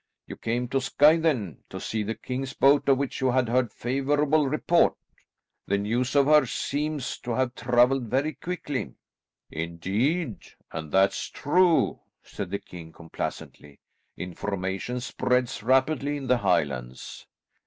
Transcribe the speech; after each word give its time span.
"You 0.25 0.35
came 0.35 0.67
to 0.69 0.81
Skye 0.81 1.17
then 1.17 1.59
to 1.69 1.79
see 1.79 2.01
the 2.01 2.15
king's 2.15 2.53
boat, 2.53 2.89
of 2.89 2.97
which 2.97 3.21
you 3.21 3.29
had 3.29 3.47
heard 3.47 3.71
favourable 3.71 4.47
report? 4.47 4.95
The 5.67 5.77
news 5.77 6.15
of 6.15 6.25
her 6.25 6.47
seems 6.47 7.19
to 7.19 7.33
have 7.35 7.53
travelled 7.53 8.05
very 8.07 8.33
quickly." 8.33 8.95
"Indeed 9.51 10.39
and 10.71 10.91
that's 10.91 11.29
true," 11.29 11.99
said 12.23 12.49
the 12.49 12.57
king 12.57 12.91
complacently. 12.91 13.79
"Information 14.17 15.01
spreads 15.01 15.61
rapidly 15.61 16.17
in 16.17 16.25
the 16.25 16.37
Highlands." 16.37 17.27